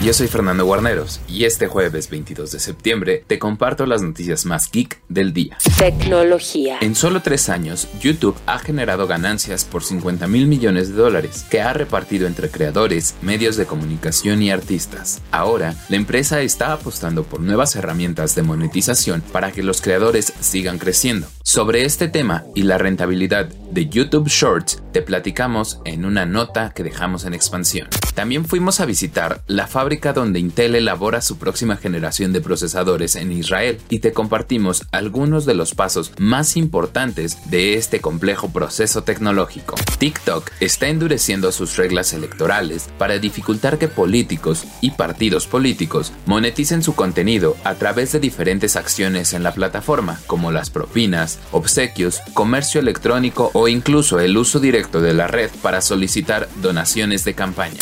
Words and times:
Yo 0.00 0.14
soy 0.14 0.28
Fernando 0.28 0.64
Guarneros 0.64 1.20
y 1.28 1.44
este 1.44 1.66
jueves 1.66 2.08
22 2.08 2.52
de 2.52 2.60
septiembre 2.60 3.24
te 3.26 3.40
comparto 3.40 3.84
las 3.84 4.00
noticias 4.00 4.46
más 4.46 4.70
geek 4.70 5.00
del 5.08 5.32
día. 5.32 5.58
Tecnología. 5.76 6.78
En 6.80 6.94
solo 6.94 7.20
tres 7.20 7.48
años, 7.48 7.88
YouTube 8.00 8.36
ha 8.46 8.60
generado 8.60 9.08
ganancias 9.08 9.64
por 9.64 9.82
50 9.82 10.28
mil 10.28 10.46
millones 10.46 10.90
de 10.90 10.94
dólares 10.94 11.44
que 11.50 11.62
ha 11.62 11.72
repartido 11.72 12.28
entre 12.28 12.48
creadores, 12.48 13.16
medios 13.22 13.56
de 13.56 13.66
comunicación 13.66 14.40
y 14.40 14.52
artistas. 14.52 15.20
Ahora, 15.32 15.74
la 15.88 15.96
empresa 15.96 16.42
está 16.42 16.72
apostando 16.72 17.24
por 17.24 17.40
nuevas 17.40 17.74
herramientas 17.74 18.36
de 18.36 18.42
monetización 18.42 19.20
para 19.32 19.50
que 19.50 19.64
los 19.64 19.80
creadores 19.80 20.32
sigan 20.38 20.78
creciendo. 20.78 21.26
Sobre 21.42 21.84
este 21.84 22.06
tema 22.06 22.44
y 22.54 22.62
la 22.62 22.78
rentabilidad 22.78 23.48
de 23.70 23.88
YouTube 23.88 24.28
Shorts 24.28 24.82
te 24.92 25.02
platicamos 25.02 25.80
en 25.84 26.04
una 26.04 26.26
nota 26.26 26.72
que 26.74 26.82
dejamos 26.82 27.24
en 27.24 27.34
expansión. 27.34 27.88
También 28.14 28.44
fuimos 28.44 28.80
a 28.80 28.86
visitar 28.86 29.42
la 29.46 29.66
fábrica 29.66 30.12
donde 30.12 30.40
Intel 30.40 30.74
elabora 30.74 31.20
su 31.20 31.38
próxima 31.38 31.76
generación 31.76 32.32
de 32.32 32.40
procesadores 32.40 33.14
en 33.14 33.30
Israel 33.30 33.78
y 33.90 34.00
te 34.00 34.12
compartimos 34.12 34.86
algunos 34.90 35.44
de 35.46 35.54
los 35.54 35.74
pasos 35.74 36.12
más 36.18 36.56
importantes 36.56 37.50
de 37.50 37.74
este 37.74 38.00
complejo 38.00 38.50
proceso 38.50 39.04
tecnológico. 39.04 39.76
TikTok 39.98 40.50
está 40.60 40.88
endureciendo 40.88 41.52
sus 41.52 41.76
reglas 41.76 42.12
electorales 42.12 42.88
para 42.98 43.18
dificultar 43.18 43.78
que 43.78 43.88
políticos 43.88 44.64
y 44.80 44.92
partidos 44.92 45.46
políticos 45.46 46.12
moneticen 46.26 46.82
su 46.82 46.94
contenido 46.94 47.56
a 47.64 47.74
través 47.74 48.12
de 48.12 48.20
diferentes 48.20 48.76
acciones 48.76 49.32
en 49.32 49.42
la 49.42 49.52
plataforma, 49.52 50.20
como 50.26 50.50
las 50.50 50.70
propinas, 50.70 51.38
obsequios, 51.52 52.20
comercio 52.34 52.80
electrónico 52.80 53.50
o 53.60 53.66
incluso 53.66 54.20
el 54.20 54.36
uso 54.36 54.60
directo 54.60 55.00
de 55.00 55.12
la 55.12 55.26
red 55.26 55.50
para 55.62 55.80
solicitar 55.80 56.48
donaciones 56.62 57.24
de 57.24 57.34
campaña. 57.34 57.80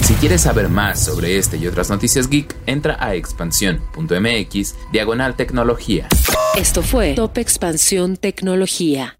Si 0.00 0.14
quieres 0.14 0.40
saber 0.40 0.70
más 0.70 1.04
sobre 1.04 1.36
este 1.36 1.58
y 1.58 1.66
otras 1.66 1.90
noticias 1.90 2.30
geek, 2.30 2.56
entra 2.64 2.96
a 2.98 3.14
expansión.mx 3.14 4.74
diagonal 4.90 5.36
tecnología. 5.36 6.08
Esto 6.56 6.82
fue 6.82 7.12
Top 7.12 7.36
Expansión 7.36 8.16
Tecnología. 8.16 9.19